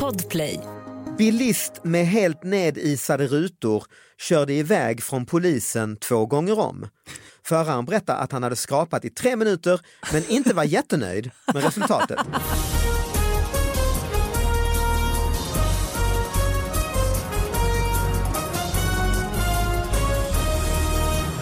[0.00, 0.60] Podplay.
[1.18, 3.84] Bilist med helt nedisade rutor
[4.18, 6.86] körde iväg från polisen två gånger om.
[7.46, 9.80] Föraren berättar att han hade skrapat i tre minuter
[10.12, 12.18] men inte var jättenöjd med resultatet.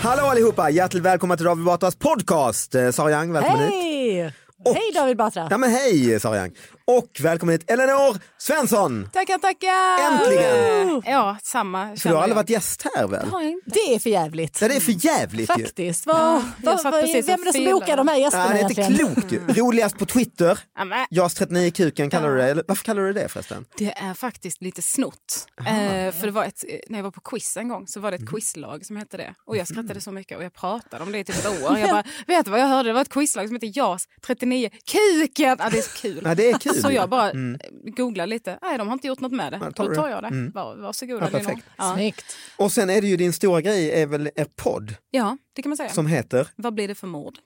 [0.02, 2.74] Hallå allihopa, hjärtligt välkomna till David Batras podcast.
[2.74, 3.72] Eh, Sara Young, välkommen hit.
[3.72, 4.32] Hej!
[4.64, 5.46] Och- Hej David Batra!
[5.50, 6.52] Ja men hej Sara Young.
[6.84, 9.08] Och välkommen hit Elinor Svensson!
[9.12, 10.12] Tackar, tackar!
[10.12, 11.02] Äntligen!
[11.06, 11.96] Ja, samma.
[11.96, 13.30] För du har aldrig varit gäst här väl?
[13.64, 14.60] Det är för jävligt.
[14.60, 15.64] Ja, det är för jävligt ju.
[15.64, 16.06] Faktiskt.
[16.06, 18.88] Vad, satt vad, precis vem är det som bokar de här gästerna Ja, det är
[18.88, 19.40] inte klokt ju.
[19.62, 20.58] Roligast på Twitter.
[20.78, 23.64] Ja, men, JAS39kuken kallar du det, eller varför kallar du det förresten?
[23.78, 25.46] det är faktiskt lite snott.
[25.58, 25.64] Eh,
[26.12, 28.28] för det var ett, när jag var på quiz en gång så var det ett
[28.30, 29.34] quizlag som hette det.
[29.46, 31.78] Och jag skrattade så mycket och jag pratade om det i typ ett år.
[31.82, 32.88] Jag bara, vet du vad jag hörde?
[32.88, 35.56] Det var ett quizlag som hette JAS 39 Kuken!
[35.58, 36.22] Ja, det är så kul.
[36.24, 36.81] Ja, det är kul.
[36.82, 37.60] Så jag bara mm.
[37.84, 38.58] googlade lite.
[38.62, 39.58] Nej, de har inte gjort något med det.
[39.62, 40.28] Ja, tar Då tar jag det.
[40.28, 40.50] Mm.
[40.50, 41.66] Var, varsågoda Ja, perfekt.
[41.76, 41.94] Ja.
[41.94, 42.36] Snyggt.
[42.56, 45.70] Och sen är det ju din stora grej är väl er podd ja, det kan
[45.70, 45.88] man säga.
[45.88, 47.38] som heter, Vad blir det för mord?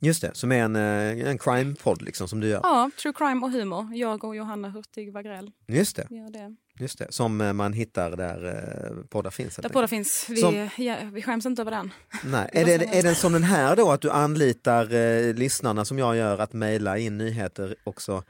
[0.00, 2.60] just det, som är en, eh, en crime-podd liksom som du gör.
[2.62, 3.88] Ja, true crime och humor.
[3.94, 6.56] Jag och Johanna Hurtig Wagrell Just det, gör det.
[6.78, 9.56] just det, som eh, man hittar där eh, poddar finns.
[9.56, 9.90] Där enkelt.
[9.90, 10.26] finns.
[10.28, 11.92] Vi, Som- ja, vi skäms inte över den.
[12.24, 12.50] Nej.
[12.52, 16.16] Är, det, är den som den här då att du anlitar eh, lyssnarna som jag
[16.16, 18.22] gör att mejla in nyheter också?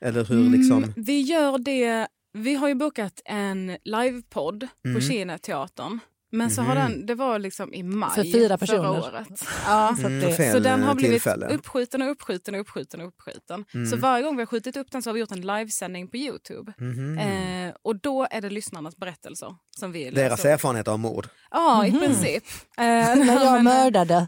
[0.00, 0.82] Eller hur liksom?
[0.82, 2.08] Mm, vi gör det.
[2.32, 4.94] Vi har ju bokat en livepodd Mm.
[4.96, 5.98] på Kineteatern.
[6.36, 8.90] Men så har den, det var liksom i maj För fyra förra personer.
[8.90, 9.28] året.
[9.66, 9.88] Ja.
[10.00, 11.46] Så att Mm, det, fel Så den har eh, blivit tillfälle.
[11.48, 13.64] uppskjuten och uppskjuten och uppskjuten och uppskjuten.
[13.74, 13.86] Mm.
[13.90, 16.16] Så varje gång vi har skjutit upp den så har vi gjort en livesändning på
[16.16, 16.72] Youtube.
[16.78, 17.18] Mhm.
[17.18, 19.48] Eh, och då är det lyssnarnas berättelser
[19.78, 20.48] som vi Deras läser.
[20.52, 21.28] erfarenhet av mord.
[21.50, 22.44] Ja, i princip.
[22.78, 24.26] Eh, när jag men- mördade.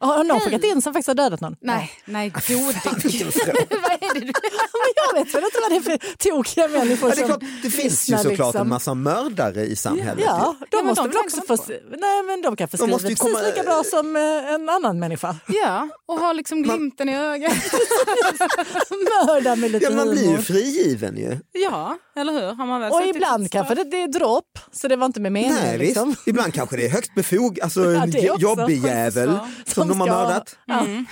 [0.00, 1.56] Har någon skickat in som faktiskt har dödat någon?
[1.60, 2.80] Nej, nej, fråga.
[2.84, 4.32] Vad är det du...
[4.96, 7.50] Jag vet väl inte vad det är för tokiga människor Ja, det, är som klart,
[7.62, 8.60] det finns ju såklart liksom.
[8.60, 10.24] en massa mördare i samhället.
[10.26, 11.56] Ja, de Ja, måste de väl också få...
[11.72, 14.98] man Nej, men de kan få skriva precis komma- lika bra som eh, en annan
[14.98, 15.36] människa.
[15.48, 17.52] Ja, och har liksom glimten i ögat.
[18.90, 21.38] Mörda med lite Ja, man blir ju frigiven ju.
[21.52, 22.54] Ja, eller hur?
[22.54, 25.32] Har man väl Och ibland kanske det, det är dropp, så det var inte med
[25.32, 25.56] meningen.
[25.62, 26.16] Nej, liksom.
[26.26, 30.08] Ibland kanske det är högst befog, alltså Ja, en jobbig jävel Faktiskt, som, de har
[30.08, 30.56] mördat.
[30.70, 31.06] Mm.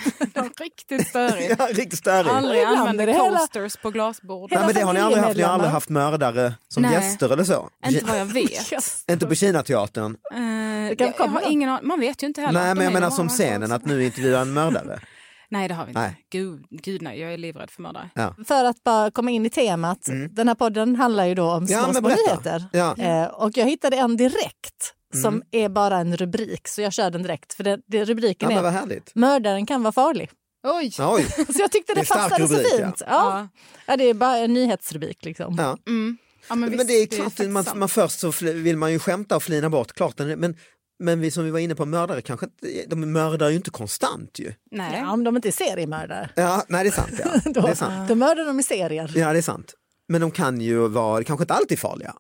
[0.61, 1.57] Riktigt störig.
[1.59, 2.31] Ja, riktigt störig.
[2.31, 4.51] Aldrig använder det hela- coasters på glasbord.
[4.53, 6.93] Nej, men det har ni aldrig haft, ni har aldrig haft mördare som Nej.
[6.93, 7.69] gäster eller så?
[7.87, 8.73] Inte vad jag vet.
[9.11, 10.02] Inte på Kinateatern?
[10.05, 11.79] Eh, kan jag, jag har ingen.
[11.83, 12.61] Man vet ju inte heller.
[12.63, 15.01] Nej, men jag menar som scenen, att nu intervjuar en mördare.
[15.49, 16.01] Nej, det har vi inte.
[16.01, 16.25] Nej.
[16.31, 18.11] Gud, gud nej, jag är livrädd för mördare.
[18.15, 18.35] Ja.
[18.49, 21.69] För att bara komma in i temat, den här podden handlar ju då om Mm.
[21.71, 22.65] Ja, små, små nyheter.
[22.73, 22.97] Ja.
[22.99, 25.47] Eh, och jag hittade en direkt som Mm.
[25.51, 27.55] är bara en rubrik, så jag kör den direkt.
[27.55, 29.19] För det, det, Ja, rubriken men är.
[29.19, 30.31] Mördaren kan vara farlig.
[30.67, 30.93] Oj!
[30.99, 32.87] Oj, Så jag tyckte Det det, passade så rubrik, ja.
[32.87, 33.03] fint.
[33.07, 33.49] Ja.
[33.87, 33.97] Ja.
[33.97, 35.55] det är bara en nyhetsrubrik liksom.
[35.59, 35.79] ja.
[35.87, 36.19] Mm.
[36.49, 37.79] Ja, men, Men visst, det är det klart, faktiskt man, sant.
[37.79, 40.19] man först så fl- vill man ju skämta och flina bort, klart.
[40.19, 40.57] Men,
[40.99, 44.39] men vi som vi var inne på, mördare kanske inte, de mördar ju inte konstant
[44.39, 44.55] ju.
[44.71, 45.01] Nej.
[45.01, 46.31] Ja, om de inte är seriemördare.
[46.37, 47.13] Ja, nej det är sant.
[47.25, 47.53] Ja.
[47.53, 48.09] Då, Det är sant.
[48.09, 49.13] då mördar de i serier.
[49.15, 49.75] Ja, det är sant.
[50.09, 52.15] Men de kan ju vara, kanske inte alltid farliga.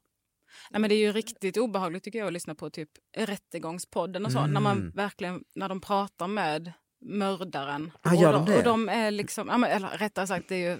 [0.71, 4.33] Nej, men det är ju riktigt obehagligt tycker jag att lyssna på typ rättegångspodden och
[4.33, 4.39] så.
[4.39, 4.51] Mm.
[4.51, 6.73] När man verkligen, när de pratar med
[7.05, 7.91] mördaren.
[8.03, 8.59] Ah, gör och, de det?
[8.59, 10.79] och de är liksom, ja, men, eller rättare sagt det är ju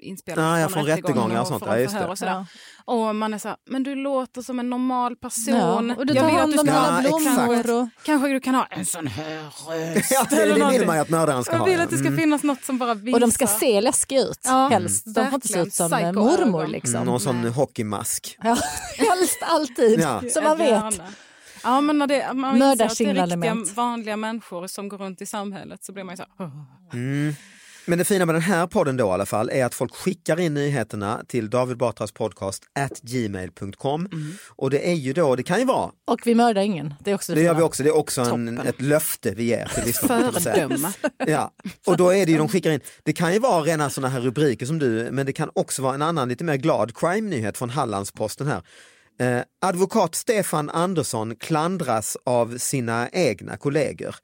[0.00, 1.64] inspelat Ah, ja, från rättegångar och sånt.
[1.64, 2.12] från Ja, just förhör det.
[2.12, 2.46] och sådär.
[2.84, 5.54] Och man är så här, men du låter som en normal person.
[5.88, 7.80] Ja, och du Jag tar vill hand om Ja, dina blommor.
[7.82, 7.88] Och...
[8.04, 10.10] Kanske du kan ha en sån här röst.
[10.10, 11.66] Ja, det, det vill man ju att mördaren ska Jag ha.
[11.66, 11.82] vill ja.
[11.84, 12.18] att det ska Mm.
[12.20, 13.16] finnas något som bara visar.
[13.16, 15.04] och de ska se läskiga ut Ja, helst.
[15.14, 16.94] De får inte se ut som mormor liksom.
[16.94, 18.38] Mm, Någon sån hockeymask.
[18.42, 18.56] Ja,
[18.98, 20.22] helst alltid, Ja.
[20.30, 20.94] så man vet.
[21.64, 25.22] Ja, men när det, man inser att det är riktiga vanliga människor som går runt
[25.22, 27.34] i samhället så blir man ju så här, "Åh."
[27.86, 30.40] Men det fina med den här podden då i alla fall är att folk skickar
[30.40, 34.08] in nyheterna till David Batras podcast at gmail.com
[34.56, 36.94] och det är ju då, det kan ju vara, Och vi mördar ingen.
[37.00, 37.58] Det är också det gör fina.
[37.58, 39.94] vi också, det är också en, ett löfte vi ger till.
[39.94, 40.92] Föredöme.
[41.26, 41.50] Ja,
[41.86, 44.20] och då är det ju de skickar in, det kan ju vara rena sådana här
[44.20, 47.70] rubriker som du, men det kan också vara en annan lite mer glad crime-nyhet från
[47.70, 48.62] Hallandsposten här.
[49.18, 54.14] Eh, advokat Stefan Andersson klandras av sina egna kollegor.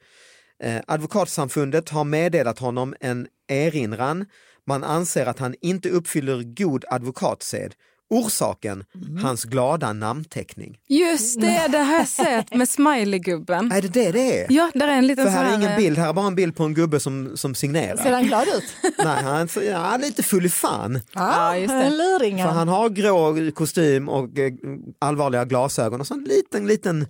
[0.63, 4.27] Eh, advokatsamfundet har meddelat honom en erinran.
[4.67, 7.75] Man anser att han inte uppfyller god advokatsed.
[8.11, 8.85] Orsaken,
[9.23, 10.79] hans glada namnteckning.
[10.89, 13.73] Just det, det har jag sett med smileygubben.
[13.73, 14.47] Är det det det är?
[14.53, 16.35] Ja, där är en liten För här är ingen eh, bild, här är bara en
[16.35, 17.97] bild på en gubbe som, som signerar.
[17.97, 18.65] Ser han glad ut?
[18.99, 21.01] Nej, han är ja, lite full i fan.
[21.12, 21.83] Ja, just det.
[21.83, 22.39] En luring.
[22.39, 24.53] För han har grå kostym och eh,
[24.99, 27.06] allvarliga glasögon och så en liten, liten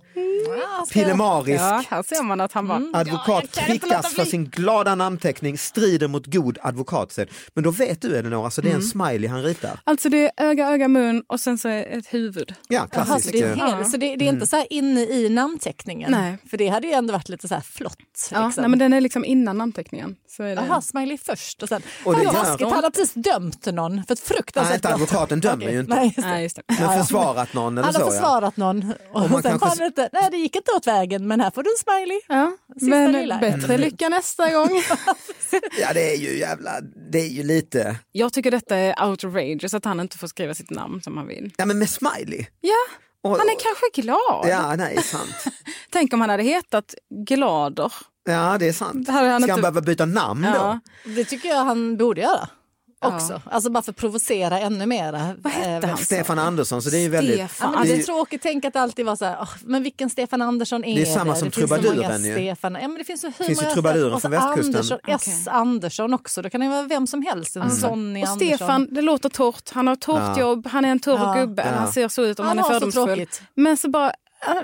[0.89, 2.81] pillemarisk Ja, här ser man att han bara...
[2.93, 7.29] advokat kan inte låta prickas för sin glada namnteckning, strider mot god advokatsed.
[7.53, 8.87] Men då vet du Elinor, alltså det är en Mm.
[8.89, 9.79] smiley han ritar.
[9.83, 12.53] Alltså det är öga, öga, mun och sen så är ett huvud.
[12.67, 13.25] Ja, Jaha, klassisk.
[13.25, 16.11] så det är, eh, hel, så det, det är inte så här inne i namnteckningen?
[16.11, 16.37] Nej.
[16.49, 17.97] För det hade ju ändå varit lite så här flott.
[18.31, 18.61] Ja, liksom.
[18.61, 20.15] nej, men den är liksom innan namnteckningen.
[20.27, 20.63] Så är det.
[20.67, 21.81] Jaha, smiley först och sen...
[22.03, 24.95] Och det gör- taskigt, han har precis dömt någon för ett Nej, fruktansvärt inte brott.
[25.01, 25.95] advokaten dömer Okej, ju inte.
[25.95, 26.61] Nej, just det.
[26.69, 26.79] Nej.
[26.87, 28.11] Men försvarat någon eller Han har så ja.
[28.11, 31.51] försvarat någon och, man sen han inte, nej det gick inte åt vägen men här
[31.51, 32.19] får du en smiley.
[32.27, 33.37] Ja, Sista men lilla.
[33.37, 34.69] bättre lycka nästa gång.
[35.79, 36.81] Ja det är ju jävla,
[37.11, 40.69] det är ju lite, Jag tycker detta är outrageous att han inte får skriva sitt
[40.69, 41.53] namn som han vill.
[41.57, 42.45] ja men med smiley.
[42.61, 42.73] Ja,
[43.23, 44.45] Och, han är kanske glad.
[44.49, 45.35] Ja, nej, sant.
[45.89, 46.95] Tänk om han hade hetat
[47.25, 47.93] Glader.
[48.25, 48.93] Ja, det är sant.
[49.05, 50.79] Det Ska han inte- behöva byta namn Ja.
[51.05, 51.11] då?
[51.11, 52.49] Det tycker jag han borde göra.
[53.05, 53.41] Också.
[53.51, 55.35] Alltså bara för att provocera ännu mer.
[55.41, 55.97] Vad hette han?
[55.97, 57.39] Stefan Andersson, så det är ju väldigt...
[57.39, 57.71] Ja, Stefan.
[57.71, 59.83] men det det är ju- tråkigt tänk att det alltid var så här, "Åh, men
[59.83, 62.33] vilken Stefan Andersson är Det är samma som det så trubaduren ju.
[62.33, 62.73] Stefan.
[62.81, 64.65] Ja, men det finns, så hur Finns ju många- trubaduren så från västkusten.
[64.75, 65.21] Andersson, S.
[65.27, 65.53] Okej.
[65.53, 67.55] Andersson också, då kan det vara vem som helst.
[67.55, 68.57] En Sonny Och Andersson.
[68.57, 69.69] Stefan, det låter torrt.
[69.73, 70.39] Han har ett torrt Ja.
[70.39, 71.33] jobb, han är en torr Ja.
[71.33, 71.63] gubbe.
[71.65, 71.79] Ja.
[71.79, 73.05] Han ser så ut om Han han, är så fördomsfull.
[73.07, 73.41] tråkigt.
[73.55, 74.13] Men så bara...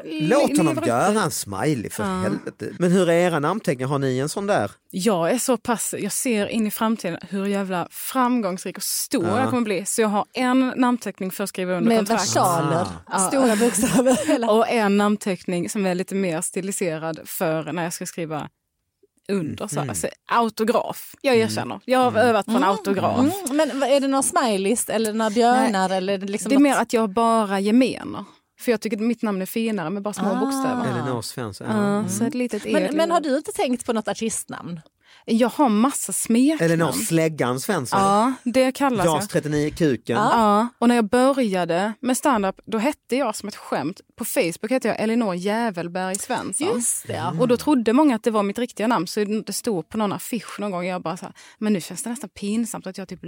[0.06, 2.66] Låt honom göra en smiley för helvete.
[2.80, 3.88] Men hur är era namnteckningar?
[3.90, 4.72] Har ni en sån där?
[4.92, 9.40] Jag är så pass, jag ser in i framtiden hur jävla framgångsrik och stor Ja.
[9.40, 9.86] jag kommer bli.
[9.86, 12.22] Så jag har en namnteckning för att skriva under Med kontrakt.
[12.22, 12.86] versaler,
[13.30, 14.50] stora bokstäver.
[14.58, 18.50] Och en namnteckning som är lite mer stiliserad för när jag ska skriva
[19.30, 19.68] under.
[19.68, 21.16] Så, alltså, autograf.
[21.22, 21.80] Jag erkänner.
[21.86, 23.20] Jag har övat på en autograf.
[23.20, 23.32] Mm,
[23.70, 25.90] men är det några smileys eller några björnar?
[25.90, 28.26] Eller liksom Det är något- mer att jag bara gemener.
[28.60, 30.40] För jag tycker att mitt namn är finare med bara små Ah.
[30.40, 30.92] bokstäver.
[30.92, 31.68] Elinor Svensson?
[31.68, 32.70] Ja, så ett litet E.
[32.74, 34.80] men, men har du inte tänkt på något artistnamn?
[35.26, 36.72] Jag har massa smeknamn.
[36.72, 38.00] Elinor Släggan Svensson?
[38.00, 39.16] Ja, det kallas jag.
[39.16, 40.16] Jas 39 Kuken?
[40.18, 44.70] Ja, och när jag började med stand-up då hette jag som ett skämt, på Facebook
[44.72, 46.68] hette jag Elinor Jävelberg Svensson.
[46.76, 47.34] Just det, ja.
[47.40, 50.14] Och då trodde många att det var mitt riktiga namn så det stod på någon
[50.14, 50.86] affisch någon gång.
[50.86, 53.20] Jag bara så här, men nu känns det nästan pinsamt att jag typ,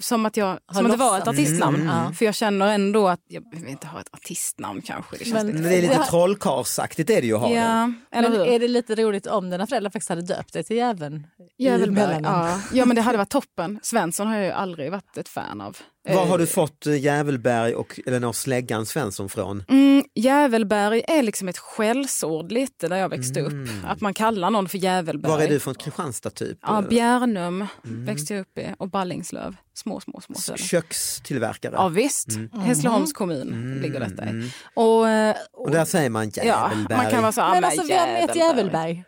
[0.00, 1.76] som att, jag, som att det var ett artistnamn.
[1.76, 2.12] Mm, ja.
[2.12, 5.16] För jag känner ändå att jag vill inte ha ett artistnamn kanske.
[5.16, 5.58] Det känns Men- lite...
[5.58, 7.54] Det är lite Det- trollkarlsaktigt är det ju att ha det.
[7.54, 8.46] Ja, eller Men hur?
[8.46, 11.21] är det lite roligt om dina föräldrar faktiskt hade döpt dig till jäveln?
[11.58, 12.48] I Jävelberg, mellannamn?
[12.50, 12.60] ja.
[12.72, 13.78] ja men det hade varit toppen.
[13.82, 15.76] Svensson har jag ju aldrig varit ett fan av.
[16.08, 19.64] Var har Eh, du fått eh, Jävelberg och Elinor Släggan Svensson från?
[19.68, 23.68] Mm, Jävelberg är liksom ett skällsord lite där jag växte upp.
[23.86, 25.32] Att man kallar någon för Jävelberg.
[25.32, 26.58] Var är du från Kristianstad typ?
[26.62, 26.82] Ja?
[26.90, 29.56] Bjärnum växte jag upp i och Ballingslöv.
[29.74, 30.58] Små, små, små ställen.
[30.58, 31.72] Kökstillverkare?
[31.76, 32.28] Ja visst,
[32.64, 34.50] Hässleholms kommun ligger detta i.
[34.74, 36.96] Och, eh, Och där säger man ja, Jävelberg.
[36.96, 39.04] man kan vara så här, Men alltså vem är ett jävelberg?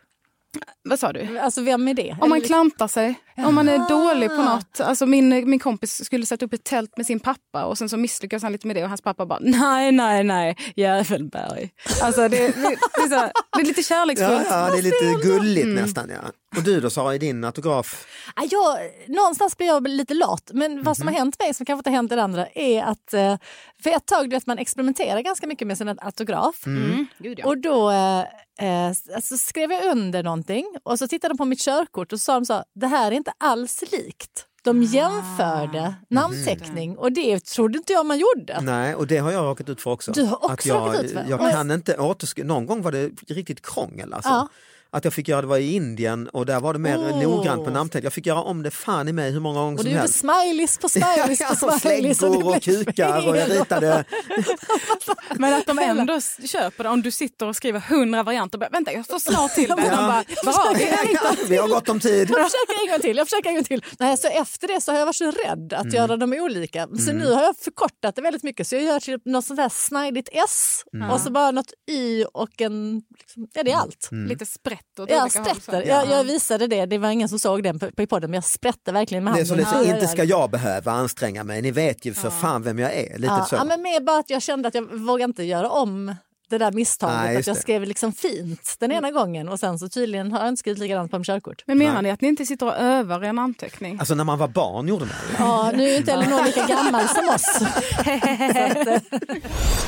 [0.83, 1.39] Vad sa du?
[1.39, 2.17] Alltså vem är det?
[2.21, 4.79] Om man klantar sig, om man är dålig på något.
[4.79, 7.97] Alltså min, min kompis skulle sätta upp ett tält med sin pappa och sen så
[7.97, 11.69] misslyckades han lite med det och hans pappa bara nej, nej, nej, Jävelberg.
[12.01, 12.47] Alltså det, det,
[12.95, 14.47] det, är, så, det är lite kärleksfullt.
[14.49, 15.83] ja, det är lite gulligt Mm.
[15.83, 16.09] nästan.
[16.09, 16.31] Ja.
[16.57, 18.05] Och du då Sara, i din autograf?
[18.35, 18.77] Ja, Jag,
[19.15, 21.95] någonstans blir jag lite lat, men vad som har hänt mig som kanske inte har
[21.95, 23.37] hänt den andra är att eh,
[23.83, 27.05] för ett tag du vet, man experimenterar ganska mycket med sin autograf Mm.
[27.17, 27.45] Gud, ja.
[27.47, 28.19] och då eh,
[28.61, 32.23] eh, alltså skrev jag under någonting och så tittade de på mitt körkort och så
[32.23, 34.45] sa de så det här är inte alls likt.
[34.63, 38.61] De jämförde namnteckning och det trodde inte jag man gjorde.
[38.61, 40.11] Nej, och det har jag råkat ut för också.
[40.11, 41.25] Du har också att jag, ut för?
[41.29, 44.29] Jag kan inte återskriva, någon gång var det riktigt krångel alltså.
[44.29, 44.47] Ja.
[44.95, 47.21] Att jag fick göra det var i Indien och där var det mer Oh.
[47.23, 48.03] noggrant på namnteckning.
[48.05, 49.99] Jag fick göra om det fan i mig hur många gånger Och du som gjorde
[50.01, 50.19] helst.
[50.19, 52.17] smileys på smileys på och smileys.
[52.17, 54.05] släggor och blev kukar och jag ritade.
[55.35, 58.57] Men att de ändå köper det om du sitter och skriver hundra varianter.
[58.57, 59.75] Bara, Vänta jag får snart till det.
[59.91, 60.23] Ja.
[60.45, 61.47] Bara, har vi?
[61.49, 62.29] Vi har gott om tid.
[62.29, 63.17] Jag försöker en gång till.
[63.17, 63.83] Jag försöker en gång till.
[63.99, 65.95] Nej, så efter det så har jag varit så rädd att Mm.
[65.95, 66.87] göra dem olika.
[67.05, 68.67] Så nu har jag förkortat det väldigt mycket.
[68.67, 71.09] Så jag gör typ något sånt här snajdigt S Mm.
[71.09, 73.01] och så bara något Y och en...
[73.19, 74.09] Liksom, ja, det är allt.
[74.11, 75.61] Lite sprätt åt Jag olika håll, så.
[75.61, 75.87] sprätter.
[75.87, 78.43] Jag, jag visade det, det var ingen som såg den på, på podden, men jag
[78.43, 79.65] sprätte verkligen med Det är handen.
[79.65, 80.39] så lite, Ja, inte ja, ska ja.
[80.39, 83.17] jag behöva anstränga mig, ni vet ju för fan vem jag är.
[83.17, 83.55] Lite Ja, så.
[83.55, 86.15] ja, men mer bara att jag kände att jag vågade inte göra om
[86.49, 87.15] det där misstaget.
[87.17, 87.59] Nej, att jag det.
[87.59, 91.11] skrev liksom fint den ena gången och sen så tydligen har jag inte skrivit likadant
[91.11, 91.63] på mitt körkort.
[91.67, 93.99] Men menar ni att ni inte sitter och övar er namnteckning?
[93.99, 95.35] Alltså när man var barn gjorde man det.
[95.39, 97.59] Ja, nu är inte Elinor lika gammal som oss.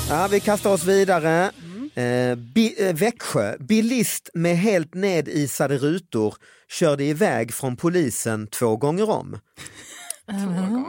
[0.09, 1.51] Ja, vi kastar oss vidare.
[1.95, 6.35] Eh, bi, eh, Växjö, bilist med helt nedisade rutor
[6.69, 9.39] körde iväg från polisen två gånger om.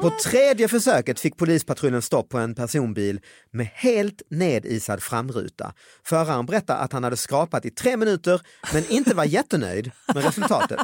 [0.02, 3.20] På tredje försöket fick polispatrullen stopp på en personbil
[3.50, 5.72] med helt nedisad framruta.
[6.04, 8.40] Föraren berättar att han hade skrapat i tre minuter
[8.72, 10.80] men inte var jättenöjd med resultatet.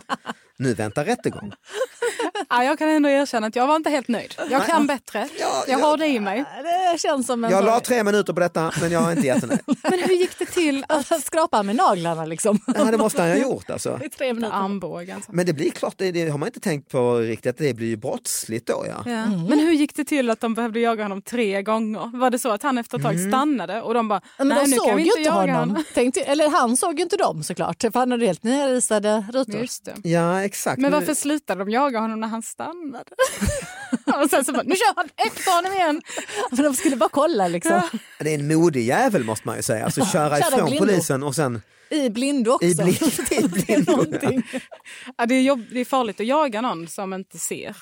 [0.59, 1.53] Nu väntar rättegång.
[2.49, 4.35] Ja, jag kan ändå erkänna att jag var inte helt nöjd.
[4.51, 5.29] Jag kan bättre.
[5.69, 6.45] Jag har det i mig.
[6.93, 9.61] det känns som en Jag la tre minuter på detta men jag är inte jättenöjd.
[9.83, 10.85] Men hur gick det till?
[10.89, 12.59] Alltså, skrapa med naglarna liksom.
[12.67, 14.01] Ja, det måste han ha gjort alltså.
[14.05, 14.55] I tre minuter.
[14.57, 15.23] Armbågen.
[15.23, 15.33] så.
[15.33, 17.97] Men det blir klart, det, det har man inte tänkt på riktigt, det blir ju
[17.97, 19.11] brottsligt då ja.
[19.11, 19.27] Ja.
[19.27, 22.19] Men hur gick det till att de behövde jaga honom tre gånger?
[22.19, 24.71] Var det så att han efter ett tag stannade och de bara, Men nej de
[24.71, 25.57] nu kan såg vi inte jaga honom.
[25.69, 25.85] honom.
[25.95, 29.61] Tänkte, eller han såg ju inte dem såklart, för han hade helt nedrisade rutor.
[29.61, 29.95] Just det.
[30.09, 30.81] Ja exakt.
[30.81, 33.11] Men Nu- varför slutade de jaga honom när han stannade?
[34.25, 36.03] och sen så bara, nu kör han efter honom igen.
[36.57, 37.81] För de skulle bara kolla liksom.
[38.19, 41.63] Det är en modig jävel måste man ju säga, alltså köra ifrån polisen och sen
[41.91, 42.67] I blindo också.
[42.67, 42.97] i blind.
[43.03, 44.43] I Det är.
[45.17, 47.77] Ja, det, är jobb, det är farligt att jaga någon som inte ser.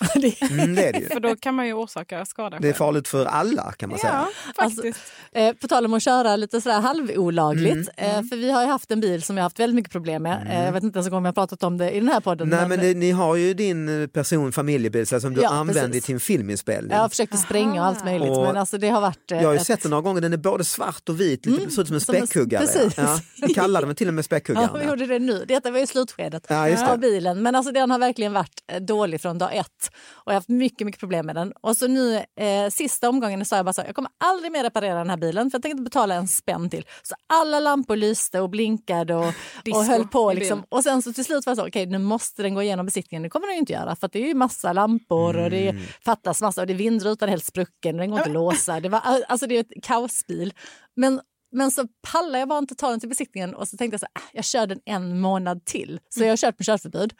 [0.50, 1.06] Mm, det är det ju.
[1.08, 4.12] För då kan man ju orsaka skada Det är farligt för alla kan man säga.
[4.12, 4.28] Ja,
[4.64, 5.12] Alltså, faktiskt.
[5.32, 8.68] Eh, på tal om att köra lite sådär halvolagligt, Mm, eh, för vi har ju
[8.68, 10.46] haft en bil som har haft väldigt mycket problem med.
[10.50, 12.48] Eh, jag vet inte ens om jag har pratat om det i den här podden.
[12.48, 15.48] Nej men det, ni har ju din eh, person familjebil så här, som du Ja,
[15.48, 16.04] använder precis.
[16.04, 16.90] till en filminspelning.
[16.92, 19.30] jag har försökt att spränga och allt möjligt, Och men alltså det har varit...
[19.32, 21.46] eh, Jag har ju ett- sett den några gånger, den är både svart och vit,
[21.46, 22.66] lite, ser ut som en späckhuggare.
[22.66, 22.94] precis.
[22.96, 23.18] Ja,
[23.54, 24.78] kallade den till och med Ja, späckhuggaren.
[24.80, 25.44] vi gjorde det nu.
[25.48, 26.92] Detta var ju slutskedet Ja, just det.
[26.92, 27.42] av bilen.
[27.42, 29.66] Men alltså den har verkligen varit eh, dålig från dag ett.
[30.14, 31.52] Och jag har haft mycket, mycket problem med den.
[31.60, 34.62] Och så nu eh, sista omgången sa jag bara så här, jag kommer aldrig mer
[34.62, 36.84] reparera den här bilen för jag tänker inte betala en spänn till.
[37.02, 39.24] Så alla lampor lyste och blinkade och,
[39.74, 40.32] och höll på.
[40.32, 40.64] i Liksom.
[40.68, 43.22] Och sen så till slut var jag så, okej nu måste den gå igenom besiktningen.
[43.22, 45.68] Det kommer den ju inte göra för att det är ju massa lampor och det
[45.68, 45.82] Mm.
[46.04, 48.80] fattas massa och det är vindrutan helt sprucken och den går inte att låsa.
[48.80, 50.52] Det, var, alltså det är ett kaosbil.
[50.96, 51.20] Men
[51.52, 54.06] men så pallar jag bara inte ta den till besiktningen och så tänkte jag så
[54.14, 56.00] här, "Ah, jag kör den en månad till.
[56.08, 57.14] Så jag har kört med körförbud.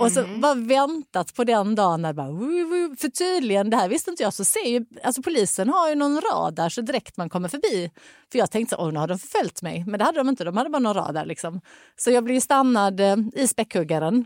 [0.00, 2.96] Och så bara väntat på den dagen när bara, woo, woo.
[2.96, 6.20] för tydligen, det här visste inte jag, så ser ju, alltså polisen har ju någon
[6.20, 7.90] radar så direkt man kommer förbi.
[8.32, 9.84] För jag tänkte så, oh, nu har de förföljt mig.
[9.86, 11.60] Men det hade de inte, de hade bara någon radar liksom.
[11.96, 14.24] Så jag blev stannad eh, i späckhuggaren.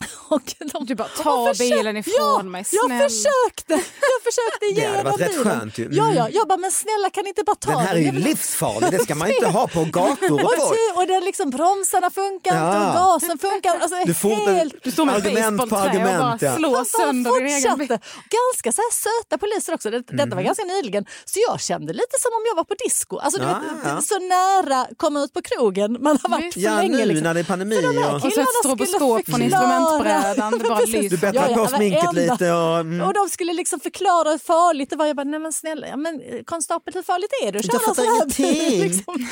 [0.30, 3.08] Och de, Du bara, ta bilen ifrån ja, mig, Jag snälla.
[3.08, 3.72] försökte,
[4.12, 5.44] jag försökte ge Det hade dem varit rätt bilen.
[5.60, 5.84] skönt ju.
[5.84, 5.96] Mm.
[5.96, 8.04] Ja, ja, jag bara, men snälla kan ni inte bara ta Den här är ju
[8.06, 10.78] Jag livsfarlig, det ska man inte ha på gator och torg.
[10.96, 12.88] och den liksom, bromsarna funkar inte Ja.
[12.88, 14.74] och gasen funkar Alltså, Du får helt...
[14.82, 16.56] Du står med Argument på basebollträ och bara argument, ja.
[16.56, 17.88] slår Han bara sönder din egen bil.
[17.88, 18.08] fortsatte.
[18.38, 19.90] Ganska så här söta poliser också.
[19.90, 20.36] Det, Detta Mhm.
[20.36, 21.04] var ganska nyligen.
[21.24, 23.16] Så jag kände lite som om jag var på disco.
[23.18, 24.00] Alltså, du Ja, vet, ja.
[24.10, 26.96] Så nära komma ut på krogen man har varit för Ja länge.
[26.96, 27.24] nu liksom.
[27.24, 29.40] när det är pandemi För de här och Och så ett killarna stroboskop skulle från
[29.92, 30.58] instrumentbrädan.
[30.58, 31.16] Det bara lyser.
[31.32, 32.78] du ja, på sminket lite och...
[32.80, 33.00] Mm.
[33.06, 35.06] Och de skulle liksom förklara hur farligt det var.
[35.06, 37.72] Jag bara, nej men snälla, ja, men, eh, konstapel hur farligt är det att Jag
[37.82, 39.28] köra fattar så här liksom?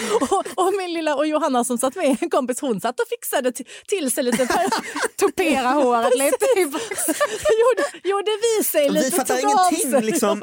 [0.56, 3.52] och, och min lilla och Johanna som satt med, en kompis, hon satt och fixade
[3.88, 4.46] till sig lite.
[5.20, 6.46] Tupera håret lite.
[7.62, 9.16] gjorde, gjorde vi sig Och vi lite.
[9.16, 10.40] fattar tog av ingenting, liksom.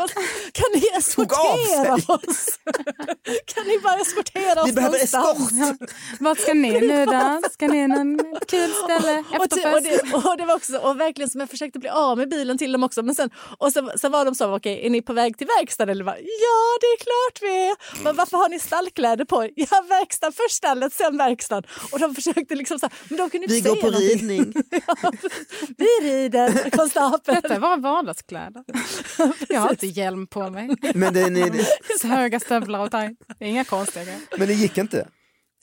[0.51, 2.60] Kan ni eskortera oss?
[3.46, 5.51] kan ni bara eskortera oss Vi behöver någonstans?
[5.62, 5.89] eskort.
[6.20, 7.41] Vart ska ni nu då?
[7.53, 9.24] Ska ni någon kul ställe?
[9.39, 9.84] Och, ty- och, Efterfest?
[9.84, 12.72] det, och det var också och verkligen som jag försökte bli av med bilen till
[12.72, 13.03] dem också.
[13.03, 15.91] Men sen, och sen, sen var de så, okej, är ni på väg till verkstaden?
[15.91, 18.03] Eller bara, ja, det är klart vi är.
[18.03, 19.51] Men varför har ni stallkläder på er?
[19.72, 21.69] Ja, verkstad, först stallet, sen verkstaden.
[21.91, 24.29] Och de försökte liksom så här, men de kunde Vi inte går säga på någonting.
[24.29, 24.53] ridning.
[24.88, 25.12] Ja,
[25.77, 27.39] vi rider, konstapeln.
[27.43, 28.63] Detta bara vardagskläder.
[29.50, 30.69] Jag har inte hjälm på mig.
[30.95, 31.65] Men det, ni,
[32.00, 33.19] Så höga stövlar och tajt.
[33.39, 34.19] Det är inga konstiga grejer.
[34.38, 35.07] men det gick inte.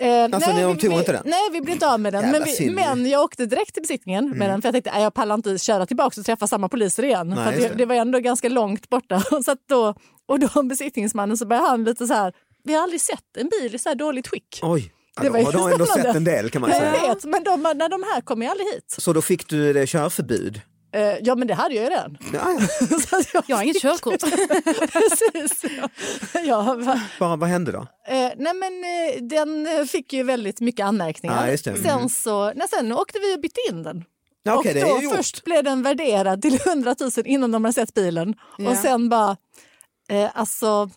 [0.00, 1.22] Eh, Alltså, ni- de vi, tog vi, inte den?
[1.26, 2.30] Nej, vi blev inte av med den.
[2.30, 5.14] Men, vi, men jag åkte direkt till besiktningen med den för jag tänkte att jag
[5.14, 7.28] pallar inte köra tillbaka och träffa samma poliser igen.
[7.28, 7.86] Nej, för det, det.
[7.86, 9.20] var ändå ganska långt borta.
[9.44, 9.94] Så då
[10.26, 12.32] Och då besiktningsmannen så började han lite så här,
[12.64, 14.58] vi har aldrig sett en bil i så här dåligt skick.
[14.62, 17.14] Oj, ja, Det var har du ändå sett en del kan man Jag säga.
[17.14, 18.94] vet, men de, när de här kommer ju aldrig hit.
[18.98, 20.60] Så då fick du det körförbud?
[20.92, 22.18] Eh, ja men det hade jag ju redan.
[22.32, 22.96] Ja, ja.
[23.32, 24.20] Jag Jag har inget körkort.
[24.92, 25.64] Precis.
[26.34, 27.78] Ja, ja, va- Bara, vad hände då?
[28.08, 31.46] eh, nej men eh, den fick ju väldigt mycket anmärkningar.
[31.46, 31.66] Det.
[31.66, 31.82] Mm.
[31.82, 34.04] Sen så, nej, sen åkte vi och bytte in den.
[34.42, 35.16] Ja, okej, och det då är gjort.
[35.16, 38.34] först blev den värderad till 100 000 innan de har sett bilen.
[38.58, 38.70] Ja.
[38.70, 39.36] Och sen bara,
[40.10, 40.90] eh, alltså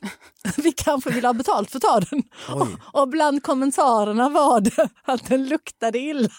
[0.58, 2.24] vi kanske vill ha betalt för att ta den.
[2.50, 2.68] Och,
[3.02, 6.30] och bland kommentarerna var det att den luktade illa.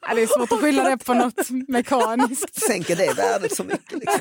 [0.00, 2.62] Ja, det är svårt att skylla det på något mekaniskt.
[2.66, 3.92] Sänker det värdet så mycket?
[3.98, 4.20] Liksom.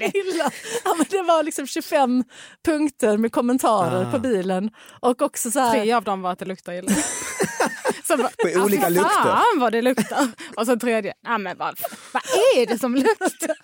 [0.14, 0.50] illa.
[0.84, 2.24] Ja, men det var liksom 25
[2.64, 4.12] punkter med kommentarer Ah.
[4.12, 4.70] på bilen.
[5.00, 6.92] Och också så här, Tre av dem var att det luktar illa.
[8.04, 10.28] Så bara, På olika "Ah, lukter." Fan vad det luktar.
[10.56, 11.78] Och så tredje, ja, men vad,
[12.12, 12.22] vad
[12.56, 13.56] är det som luktar?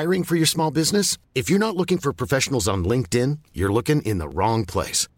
[0.00, 1.18] Hiring for your small business?
[1.34, 5.08] If you're not looking for professionals on LinkedIn, you're looking in the wrong place.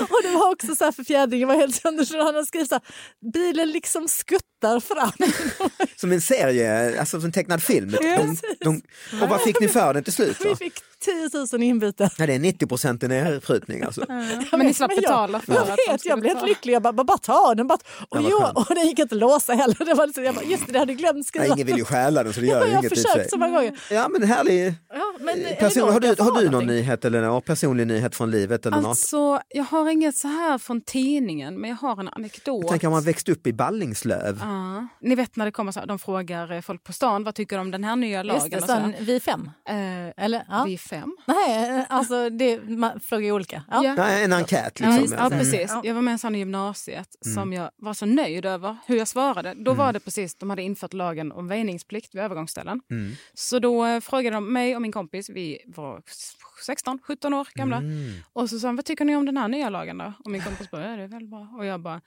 [0.00, 2.68] Och det var också så här för fjädringen var helt sönder så han har skrivit
[2.68, 2.82] så här,
[3.32, 5.10] bilen liksom skuttar fram.
[5.96, 7.90] Som en serie, alltså som en tecknad film.
[7.90, 8.82] De, de,
[9.22, 10.36] och vad fick ni för den till slut?
[10.42, 10.56] Vi Då?
[10.56, 12.10] fick 10 000 inbyte.
[12.18, 14.04] Ja, det är 90 procent i nedprutning alltså.
[14.08, 16.74] Men ni slapp jag- betala för jag att de vet, jag blev helt lycklig.
[16.74, 17.66] Jag bara, bara, bara ta den.
[17.66, 18.56] Bara, och, Ja, skönt.
[18.68, 19.84] och den gick inte att låsa heller.
[19.84, 21.46] Det var liksom, jag bara, just det, det hade jag glömt Nej, skriva.
[21.54, 23.30] ingen vill ju stjäla den så det Ja, gör jag har inget och för försökt
[23.30, 23.78] så många gånger.
[23.90, 24.74] Ja men härlig.
[24.94, 26.68] Ja, men, Person, Elinor, har du, jag har du någon någonting?
[26.76, 28.86] nyhet eller någon personlig nyhet från livet eller något?
[28.86, 32.66] Alltså, jag har inget så här från tidningen, men jag har en anekdot.
[32.68, 34.38] Tänk om man växt upp i Ballingslöv.
[34.42, 34.86] Ja.
[35.00, 37.56] Ni vet när det kommer så här, de frågar eh, folk på stan vad tycker
[37.56, 38.50] de om den här nya lagen?
[38.52, 39.50] Just det, och så vi fem.
[39.68, 40.44] Eh, Eller?
[40.48, 40.64] Ja.
[40.66, 41.16] Vi fem.
[41.26, 43.62] Nej, alltså det, man frågar ju olika.
[43.70, 43.84] Ja.
[43.84, 43.94] Ja.
[43.94, 45.18] Nej, en enkät Ja, liksom.
[45.18, 45.38] ja, Mm.
[45.38, 45.66] precis.
[45.68, 45.80] Ja.
[45.84, 49.08] Jag var med en sån i gymnasiet som jag var så nöjd över hur jag
[49.08, 49.54] svarade.
[49.54, 52.80] Då var det precis, de hade infört lagen om väjningsplikt vid övergångsställen.
[53.34, 56.02] Så då eh, frågade de mig och min kompis, vi var
[56.64, 57.82] 16, 17 år gamla.
[58.32, 60.12] Och så sa de, vad tycker ni om den här nya lagen då?
[60.24, 61.48] Och min kompis bara, ja det är väl bra.
[61.56, 62.00] Och jag bara,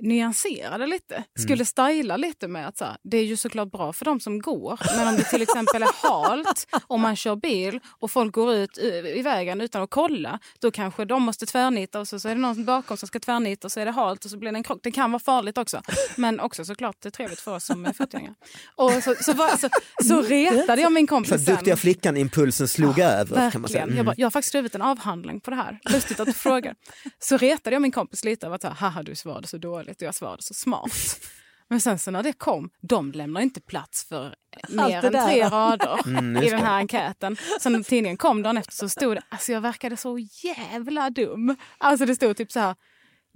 [0.00, 4.04] nyanserade lite, skulle styla lite med att så här, det är ju såklart bra för
[4.04, 4.80] de som går.
[4.96, 8.78] Men om det till exempel är halt och man kör bil och folk går ut
[8.78, 12.34] i i vägen utan att kolla, då kanske de måste tvärnita och så, så är
[12.34, 14.58] det någon bakom som ska tvärnita och så är det halt och så blir det
[14.58, 14.80] en krock.
[14.82, 15.82] Det kan vara farligt också.
[16.16, 18.34] Men också såklart det är trevligt för oss som fotgängare.
[18.76, 19.68] Och så, så, var, så,
[20.04, 21.76] så retade jag min Så kompis duktiga sen.
[21.76, 23.80] flickan impulsen slog över kan man säga.
[23.80, 23.82] Verkligen.
[23.82, 23.96] Mm.
[23.96, 25.78] Jag, bara, jag har faktiskt skrivit en avhandling på det här.
[25.90, 26.74] Lustigt att du frågar.
[27.18, 29.83] Så retade jag min kompis lite över att så här, haha du svarade så dåligt
[29.90, 31.20] och jag svarade så smart.
[31.70, 34.34] Men sen så när det kom, de lämnar inte plats för
[34.68, 37.36] mer än där, tre rader Mm, i den här enkäten.
[37.60, 41.56] Så när tidningen kom dagen efter så stod det, alltså jag verkade så jävla dum.
[41.78, 42.74] Alltså det stod typ så här,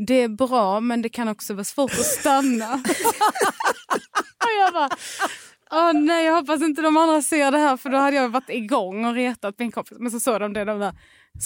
[0.06, 2.74] det är bra men det kan också vara svårt att stanna.
[4.44, 4.88] och jag bara,
[5.70, 8.50] Åh nej, jag hoppas inte de andra ser det här för då hade jag varit
[8.50, 9.98] igång och retat min kompis.
[10.00, 10.92] Men så såg de det, de där,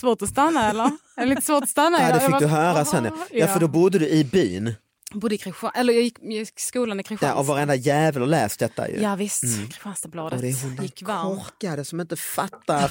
[0.00, 0.84] svårt att stanna eller?
[0.84, 1.98] Är det lite svårt att stanna?
[2.00, 3.06] Ja, idag?" det fick du bara, höra sen.
[3.12, 4.74] "Åh, Ja, för då bodde du i byn.
[5.14, 7.40] Bodde i Kristianstad, eller jag gick, jag gick skolan i Ja, Kristianstad.
[7.40, 9.00] och varenda jävel har läst detta ju.
[9.00, 9.66] Ja visst, Mm.
[9.66, 11.38] Kristianstadsbladet Och det är hon gick varmt.
[11.44, 12.90] korkade som inte fattar.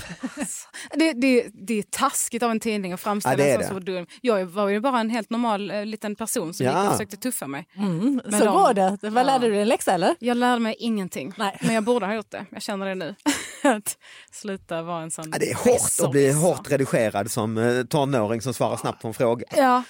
[0.96, 4.06] Det, det, det är taskigt av en tidning att framställa Ja, en så dum.
[4.22, 6.82] Jag var ju bara en helt normal eh, liten person som Ja.
[6.82, 7.68] gick och försökte tuffa mig.
[7.78, 8.98] Mm, så de- går det.
[9.02, 9.24] Vad Ja.
[9.24, 10.16] lärde du dig en läxa eller?
[10.20, 11.58] Jag lärde mig ingenting, Nej.
[11.62, 12.46] men jag borde ha gjort det.
[12.52, 13.16] Jag känner det nu.
[13.64, 13.98] att
[14.32, 15.66] sluta vara en sån Ja, det är hårt
[16.06, 16.48] att bli besserwisser.
[16.48, 19.46] hårt redigerad som eh, tonåring som svarar snabbt på en fråga.
[19.56, 19.84] Ja,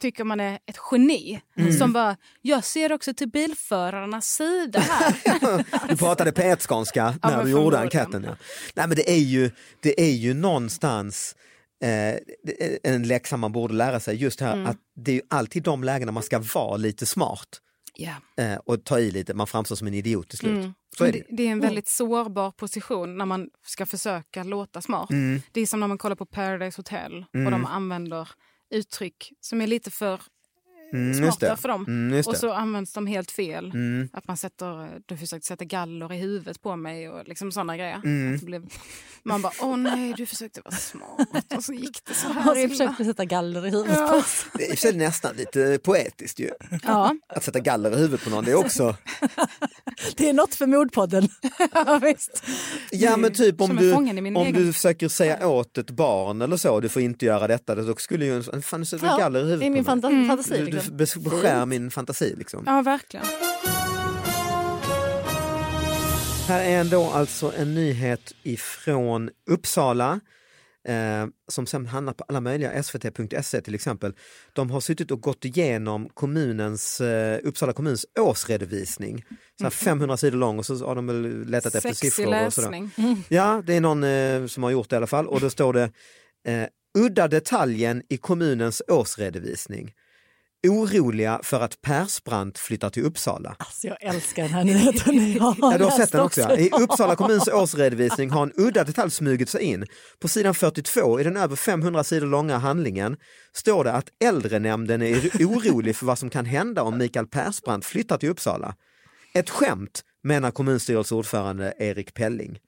[0.00, 1.72] tycker man är ett geni Mm.
[1.72, 5.88] som bara, jag ser också till bilförarnas sida här.
[5.88, 8.24] Du pratade P1-skånska när men du gjorde enkäten.
[8.24, 8.36] Ja.
[8.74, 11.36] Nej, men det är, ju, det är ju någonstans
[11.84, 12.14] eh,
[12.92, 16.22] en läxa man borde lära sig just här att det är alltid de lägena man
[16.22, 17.48] ska vara lite smart
[18.00, 18.14] Ja.
[18.44, 20.52] eh, och ta i lite, man framstår som en idiot till slut.
[20.58, 20.74] Mm.
[21.00, 21.22] Är det.
[21.30, 25.10] det, är en väldigt sårbar position när man ska försöka låta smart.
[25.10, 25.42] Mm.
[25.52, 27.52] Det är som när man kollar på Paradise Hotel och Mm.
[27.52, 28.28] de använder
[28.70, 30.22] uttryck som är lite för
[30.92, 31.56] Mm, smarta det.
[31.56, 31.84] för dem.
[31.88, 32.38] Mm, och det.
[32.38, 33.64] så används de helt fel.
[33.70, 34.08] Mm.
[34.12, 38.00] Att man sätter, du försökte sätta galler i huvudet på mig och liksom sådana grejer.
[38.04, 38.38] Mm.
[38.38, 38.66] Det blev,
[39.22, 42.54] man bara, åh nej, du försökte vara smart och så gick det så Och här
[42.54, 42.68] så illa.
[42.68, 44.16] försökte du sätta galler i huvudet på Ja.
[44.16, 44.46] oss.
[44.54, 46.50] Det är i och sig nästan lite poetiskt ju.
[46.82, 47.14] Ja.
[47.28, 48.96] Att sätta galler i huvudet på någon, det är också...
[50.16, 51.28] Det är något för mordpodden.
[51.72, 52.42] ja, visst.
[52.90, 56.56] Ja men typ om du, min om egen- du försöker säga åt ett barn eller
[56.56, 59.42] så, du får inte göra detta, då skulle ju en fan sätta Ja, galler i
[59.42, 60.02] huvudet I min på mig.
[60.02, 60.50] fanta- fantasi.
[60.50, 60.74] Du, Liksom.
[60.74, 62.62] du bes- beskär min fantasi liksom.
[62.66, 63.26] ja, verkligen.
[66.48, 70.20] Här är ändå alltså en nyhet ifrån Uppsala
[70.88, 74.12] eh, som sen hamnar på alla möjliga, svt.se till exempel.
[74.52, 79.24] De har suttit och gått igenom kommunens, eh, Uppsala kommuns årsredovisning.
[79.58, 81.08] Så här 500 sidor lång och så har de
[81.46, 81.94] letat efter Mm.
[81.94, 82.46] Sexig siffror.
[82.46, 82.70] Och sådär.
[82.70, 82.90] läsning.
[83.28, 85.72] Ja, det är någon eh, som har gjort det i alla fall och då står
[85.72, 85.90] det
[86.46, 86.66] eh,
[86.98, 89.92] udda detaljen i kommunens årsredovisning.
[90.66, 93.56] Oroliga för att Persbrandt flyttar till Uppsala.
[93.58, 95.32] Alltså, jag älskar den här nyheten.
[95.32, 96.40] Jag Ja, du har sett den också.
[96.40, 96.46] Ja.
[96.46, 96.60] också.
[96.60, 99.86] I Uppsala kommuns årsredovisning har en udda detalj smugit sig in.
[100.20, 103.16] På sidan 42 i den över 500 sidor långa handlingen
[103.52, 105.16] står det att äldrenämnden är
[105.46, 108.74] orolig för vad som kan hända om Mikael Persbrandt flyttar till Uppsala.
[109.34, 112.58] Ett skämt, menar kommunstyrelseordförande Erik Pelling.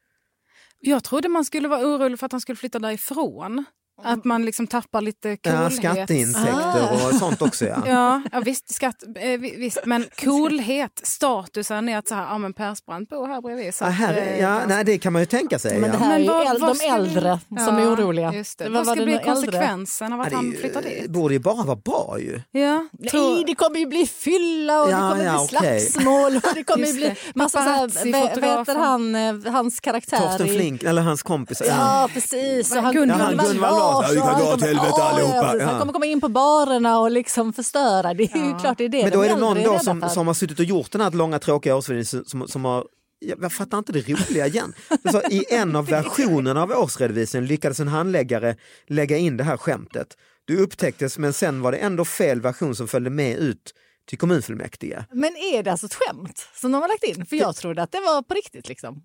[0.79, 3.64] Jag trodde man skulle vara orolig för att han skulle flytta därifrån.
[4.05, 5.75] Att man liksom tappar lite Ja, coolhet.
[5.77, 7.83] skatteintäkter och sånt också ja.
[7.87, 12.39] Ja, ja visst, skatt, eh, vi- visst, men coolhet, statusen är att så här, ja
[12.39, 13.75] men Persbrandt bor här bredvid.
[13.75, 15.79] Så Ja, att, här, eh, ja, ganska- nej, det kan man ju tänka sig.
[15.79, 16.05] Men det ja.
[16.05, 18.33] här är ju vad- äl- de äldre som är oroliga.
[18.35, 18.65] Just det.
[18.65, 20.85] Det var vad vad ska bli äldre- konsekvensen av att Ja, han det flyttar är-
[21.03, 21.11] dit?
[21.11, 22.41] borde ju bara vara bra ju.
[22.51, 26.43] Ja, Nej, det kommer ju bli fylla och Ja, det kommer ja, bli slagsmål och
[26.55, 27.17] det kommer ju bli det.
[27.35, 28.11] massa så här,
[28.43, 30.51] vad heter han, eh, hans karaktär Torsten i...
[30.57, 31.63] Flink, eller hans kompis.
[31.67, 32.77] Ja precis.
[32.77, 33.41] Och han, Gunvald
[33.92, 35.57] Larsson, Ja, vi kan dra åt helvete allihopa.
[35.59, 35.64] ja.
[35.64, 38.14] Han kommer komma in på barerna och liksom förstöra.
[38.14, 39.79] Det är ju klart det är det Men då de är det någon då rädda
[39.79, 42.85] som, som har suttit och gjort den här långa tråkiga årsredovisningen som, som har
[43.18, 44.72] jag jag fattar inte det roliga igen.
[45.11, 50.16] Så I en av versionerna av årsredovisningen lyckades en handläggare lägga in det här skämtet.
[50.44, 53.74] Det upptäcktes men sen var det ändå fel version som följde med ut
[54.09, 55.05] till kommunfullmäktige.
[55.12, 57.26] Men är det alltså ett skämt som de har lagt in?
[57.26, 58.68] För jag trodde att det var på riktigt.
[58.68, 59.03] Liksom.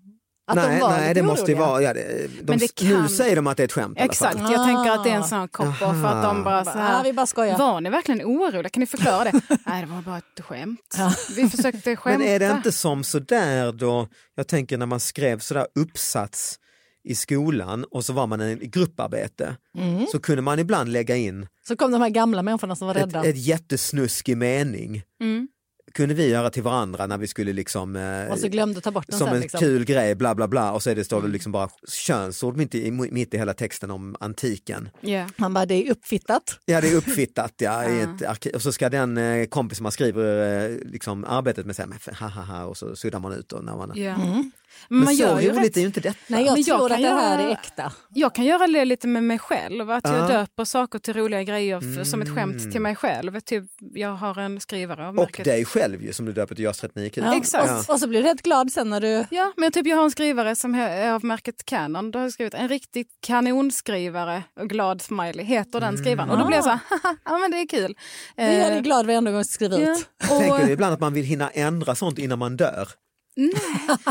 [0.48, 2.88] Att nej, de var nej det måste ju vara, ja, det, de, Men det nu
[2.90, 4.00] kan- säger de att det är ett skämt i.
[4.02, 5.82] Exakt, jag tänker att det är en sån cop-off.
[5.82, 6.08] Aha.
[6.08, 7.58] Att de bara så Ja, här, vi bara skojar.
[7.58, 8.68] var ni verkligen oroliga?
[8.70, 9.32] Kan ni förklara det?
[9.66, 10.96] Nej, det var bara ett skämt.
[11.36, 12.18] Vi försökte skämta.
[12.18, 16.58] Men är det inte som sådär då, jag tänker när man skrev sådär uppsats
[17.04, 20.06] i skolan och så var man en grupparbete Mm.
[20.06, 23.02] så kunde man ibland lägga in Så kom de här gamla människorna som var ett,
[23.02, 23.24] rädda.
[23.24, 25.02] ett jättesnuskig mening.
[25.20, 25.48] Mm.
[25.96, 29.06] Kunde vi göra till varandra när vi skulle liksom eh, och så glömde ta bort
[29.08, 29.34] den som sen.
[29.36, 29.60] en Liksom.
[29.60, 32.74] kul grej bla bla bla och så är det, står det liksom bara könsord mitt
[32.74, 34.88] i, mitt i hela texten om antiken.
[35.00, 35.26] Ja.
[35.38, 36.58] Han bara, det är uppfittat.
[36.64, 39.92] Ja det är uppfittat ja, i ett arkiv och så ska den eh, kompis man
[39.92, 41.88] skriver eh, liksom arbetet med säga
[42.20, 44.14] ha ha ha och så suddar man ut och när man Ja.
[44.14, 44.50] Mm.
[44.88, 45.76] Men Men så roligt rätt.
[45.76, 46.18] är ju inte detta.
[46.26, 47.92] Nej, jag Men jag tror kan att det här göra- är äkta.
[48.14, 50.28] Jag kan göra det lite med mig själv, att jag Ja.
[50.28, 53.40] döper saker till roliga grejer för, som ett skämt till mig själv.
[53.40, 55.44] Typ, jag har en skrivare av Och märket.
[55.44, 57.24] dig själv ju som du döper till JAS 39 kul.
[57.24, 57.36] Ja.
[57.36, 57.88] Exakt.
[57.88, 59.24] Och, och så blir du rätt glad sen när du...
[59.30, 62.10] Ja, men typ jag har en skrivare som är av märket Canon.
[62.10, 66.30] Då har jag skrivit en riktigt kanonskrivare och glad smiley heter den skrivaren.
[66.30, 67.94] Och då blir jag så här, "Haha, ja men det är kul.
[68.36, 69.92] Det gör Eh, dig glad varenda gång du skriver ja.
[69.92, 70.08] ut.
[70.28, 72.88] Tänker du Och, ibland att man vill hinna ändra sånt innan man dör?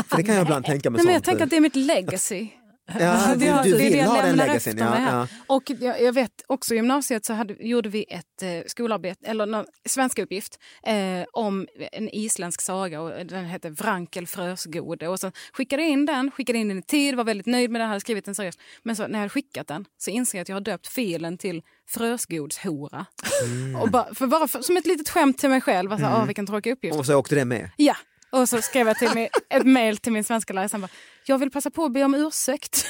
[0.08, 1.24] För det kan jag ibland tänka med nej, men jag sånt.
[1.24, 2.48] tänker att det är mitt legacy.
[3.00, 4.78] ja, du, du det vill jag ha den legacyn.
[4.78, 5.28] Ja, ja.
[5.46, 9.46] Och jag, jag vet också i gymnasiet så hade, gjorde vi ett eh, skolarbete, eller
[9.46, 15.08] någon, svenska uppgift eh, om en isländsk saga och den hette Vrankel Frösgode.
[15.08, 17.80] Och så skickade jag in den, skickade in den i tid, var väldigt nöjd med
[17.80, 18.60] den, hade skrivit den seriöst.
[18.82, 21.38] Men så, när jag hade skickat den så inser jag att jag har döpt filen
[21.38, 23.06] till Frösgodshora.
[23.44, 23.76] Mm.
[23.76, 26.26] Och bara, för bara för, som ett litet skämt till mig själv, alltså, mm.
[26.26, 26.98] vilken tråkig uppgift.
[26.98, 27.70] Och så åkte det med.
[27.76, 27.96] Ja,
[28.30, 30.78] och så skrev jag till mig, ett mejl till min svenska lärare.
[30.78, 30.88] bara,
[31.28, 32.76] Jag vill passa på att be om ursäkt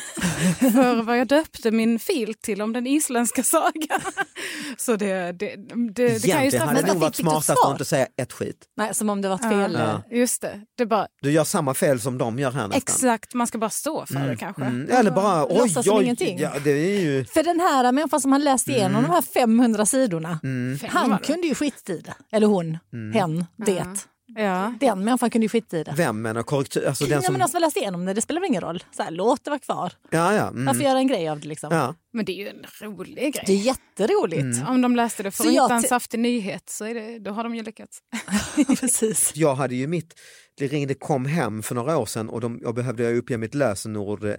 [0.59, 4.01] för vad jag döpte min fil till om den isländska sagan.
[4.77, 5.57] Så det, det, det,
[5.93, 8.57] det kan ju Egentligen straffa hade det nog varit smartast att inte säga ett skit.
[8.77, 9.77] Nej, som om det var ett fel.
[9.81, 10.03] Ja.
[10.11, 12.77] Just det, det bara, Du gör samma fel som de gör här nästan.
[12.79, 14.63] exakt, man ska bara stå för det kanske.
[14.63, 14.91] Mm.
[14.91, 16.39] Eller bara oj, oj, ingenting.
[16.39, 17.25] ja, det är ju...
[17.25, 19.03] För den här människan som har läst igenom Mm.
[19.11, 22.15] de här 500 sidorna, var han kunde ju skitit i det.
[22.33, 23.13] Eller hon, Mm.
[23.13, 23.87] hen, det.
[24.35, 24.75] Ja.
[24.81, 25.95] Den människan kunde ju skita i det.
[25.97, 26.87] Vem menar korrektur?
[26.87, 27.33] Alltså den Ja, som...
[27.33, 28.85] men de som har läst igenom det, det spelar väl ingen roll.
[28.91, 29.93] Så här, låt det vara kvar.
[30.11, 30.49] Ja, ja.
[30.49, 30.65] Mm.
[30.65, 31.73] Varför göra en grej av det liksom?
[31.73, 31.95] ja.
[32.13, 33.45] Men det är ju en rolig grej.
[33.47, 34.43] Det är jätteroligt.
[34.43, 34.67] Mm.
[34.69, 37.43] Om de läste det för att hitta en saftig nyhet så är det, då har
[37.43, 37.99] de ju lyckats.
[38.81, 39.33] Precis.
[39.35, 40.15] Jag hade ju mitt,
[40.59, 44.25] det ringde kom hem för några år sedan och de, jag behövde uppge mitt lösenord
[44.25, 44.33] eh,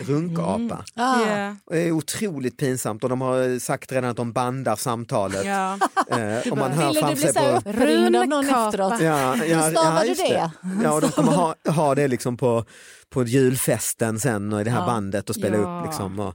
[0.06, 0.84] runkapa.
[0.94, 1.20] Ah.
[1.28, 1.56] Ja.
[1.64, 5.44] Och Det är otroligt pinsamt och de har sagt redan att de bandar samtalet.
[5.44, 5.78] Ja.
[6.10, 7.70] Eh, om man hör Ville du bli sig på...
[7.70, 9.00] uppringd av någon efteråt?
[9.00, 10.50] Ja, ja, Hur stavar ja, du just det?
[10.82, 12.64] Ja, och de kommer ha, ha det liksom på,
[13.10, 15.80] på julfesten sen och i det här bandet och spela Ja.
[15.80, 15.86] upp.
[15.86, 16.34] Liksom, och,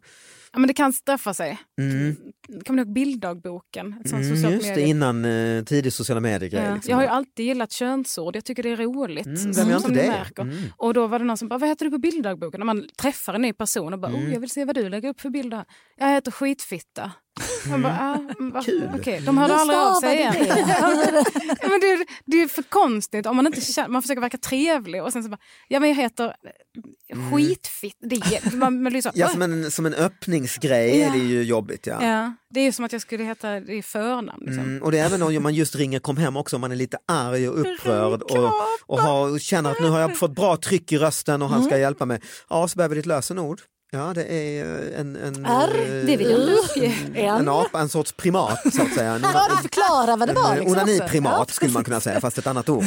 [0.54, 1.58] ja, men det kan straffa sig.
[1.80, 2.16] mm,
[2.66, 3.96] Kommer du ihåg bilddagboken?
[4.06, 4.86] Ett mm, just det, medie.
[4.88, 6.66] innan eh, tidig sociala medier.
[6.66, 6.74] Ja.
[6.76, 6.90] Liksom.
[6.90, 9.26] Jag har ju alltid gillat könsord, jag tycker det är roligt.
[9.26, 10.08] Mm, som inte det?
[10.08, 10.42] märker.
[10.44, 10.64] Mm.
[10.78, 12.60] Och då var det någon som bara, vad heter du på bilddagboken?
[12.60, 14.26] När man träffar en ny person och bara, Mm.
[14.26, 15.66] oh, jag vill se vad du lägger upp för bilder.
[15.98, 17.12] Jag heter skitfitta.
[17.84, 18.34] Bara, ah?
[18.40, 18.64] Mm.
[18.64, 18.90] Kul.
[19.00, 20.34] Okej, de hörde aldrig av sig igen.
[20.40, 21.58] det?
[21.62, 25.04] Men det, är- det är för konstigt om man inte känner, man försöker verka trevlig
[25.04, 26.34] och sen så bara, ja men jag heter
[27.32, 27.98] skitfitt.
[28.02, 29.12] Det är, man, man Mm.
[29.16, 31.08] Ja, som en, som en öppningsgrej Ja.
[31.08, 31.88] är det ju jobbigt.
[31.88, 32.06] Ja.
[32.08, 34.44] ja, det är ju som att jag skulle heta det är förnamn.
[34.46, 34.64] Liksom.
[34.64, 36.76] Mm, och det är även om man just ringer kom hem också om man är
[36.76, 38.52] lite arg och upprörd och,
[38.86, 41.58] och, har, och känner att nu har jag fått bra tryck i rösten och han
[41.60, 41.70] Mm.
[41.70, 42.22] ska hjälpa mig.
[42.50, 43.62] Ja, så behöver vi ett lösenord.
[43.96, 44.66] Ja, det är
[45.00, 46.30] en, en, R, eh, det vill
[46.76, 49.12] jag en, en apa, en sorts primat så att säga.
[49.14, 50.50] En, Ja, du förklarar vad det var.
[50.52, 50.82] en Liksom, också.
[50.84, 51.54] onaniprimat Ja.
[51.54, 52.84] skulle man kunna säga, fast ett annat ord.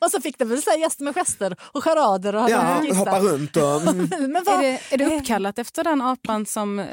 [0.00, 3.56] Och så fick de väl säga gäster med gester och charader och Ja, hoppa runt
[3.56, 3.62] och...
[3.92, 4.08] Mm.
[4.32, 6.86] Men Är vad, det, är det uppkallat efter den apan som eh,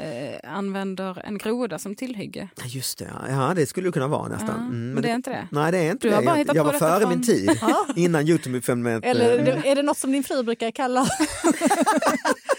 [0.56, 2.48] använder en groda som tillhygge?
[2.56, 3.32] Ja, Just det, ja.
[3.48, 4.48] ja det skulle det kunna vara nästan.
[4.48, 5.48] Ja, Mm, men det är inte det?
[5.50, 6.26] Nej det är inte Du har det.
[6.26, 7.50] bara Jag, hittat jag på var före från- min tid,
[7.96, 9.02] innan Youtube-filmen.
[9.04, 11.06] eller är är det något som din fru brukar kalla?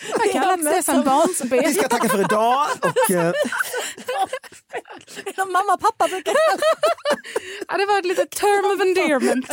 [0.10, 1.50] Jag kallar det som barnsben.
[1.66, 3.34] Vi ska tacka för idag och eh,
[5.48, 6.34] Mamma och pappa brukar.
[7.68, 9.50] Ja, det var ett litet term of endearment.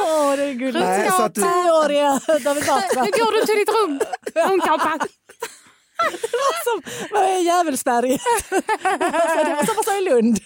[0.00, 0.84] Åh, det är gulligt.
[0.86, 3.02] Nej, så att du- Tioåriga David Batra.
[3.04, 4.00] Nu går du till ditt rum,
[4.52, 4.98] ungkapa.
[6.64, 8.20] som var i Djävulsberget.
[8.80, 10.40] det var sak i Lund.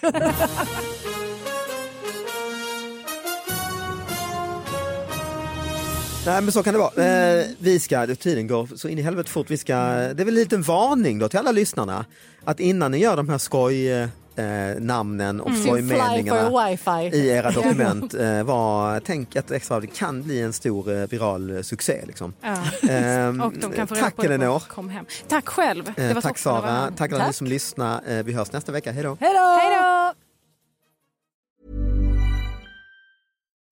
[6.27, 7.05] Nej men så kan det vara.
[7.41, 9.51] Eh, vi ska, tiden går så in i helvete fort.
[9.51, 12.05] Vi ska, det är väl en liten varning då till alla lyssnarna.
[12.45, 14.07] Att innan ni gör de här skoj eh,
[14.79, 17.17] namnen och for skojmeningarna wifi.
[17.17, 21.57] i era dokument, eh, var, tänk att extra det kan bli en stor eh, viral
[21.57, 22.01] eh, succé.
[22.07, 22.33] Liksom.
[22.43, 22.57] Ja.
[22.91, 24.63] Ehm, Och de kan få tack Elinor.
[24.69, 25.05] Kom hem.
[25.29, 25.93] Tack själv.
[25.97, 28.01] Det Eh, tack Sara, tack alla ni som lyssnar.
[28.09, 29.17] Eh, vi hörs nästa vecka, hej då.
[29.21, 30.20] Hej då!